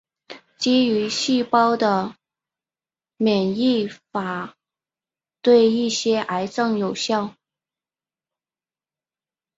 [0.57, 2.15] 基于细胞的
[3.17, 4.55] 免疫疗法
[5.43, 7.35] 对一些癌症有效。